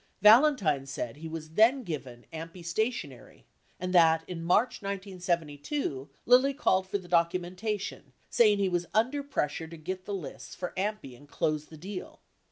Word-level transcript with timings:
52 0.21 0.21
Valentine 0.23 0.85
says 0.87 1.15
he 1.17 1.27
was 1.29 1.51
then 1.51 1.83
given 1.83 2.25
AMPI 2.33 2.65
stationery 2.65 3.45
and 3.79 3.93
that, 3.93 4.23
in 4.27 4.41
March 4.43 4.81
1972, 4.81 6.09
Lilly 6.25 6.55
called 6.55 6.87
for 6.87 6.97
the 6.97 7.07
documentation 7.07 8.11
saying 8.27 8.57
he 8.57 8.67
was 8.67 8.87
under 8.95 9.21
pressure 9.21 9.67
to 9.67 9.77
get 9.77 10.05
the 10.05 10.15
lists 10.15 10.55
for 10.55 10.73
AMPI 10.75 11.15
and 11.15 11.27
close 11.29 11.65
the 11.67 11.77
deal. 11.77 12.19